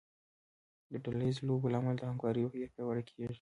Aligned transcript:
د 0.91 0.93
ډله 1.03 1.23
ییزو 1.27 1.47
لوبو 1.49 1.71
له 1.73 1.77
امله 1.79 1.95
د 1.99 2.03
همکارۍ 2.09 2.41
روحیه 2.43 2.71
پیاوړې 2.73 3.03
کیږي. 3.09 3.27